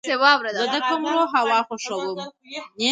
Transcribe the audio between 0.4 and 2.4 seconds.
زه د کمرو هوا خوښوم.